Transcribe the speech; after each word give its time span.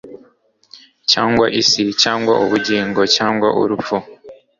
cyangwa 1.11 1.45
isi 1.61 1.83
cyangwa 2.01 2.33
ubugingo 2.43 3.01
cyangwa 3.15 3.47
urupfu 3.61 3.95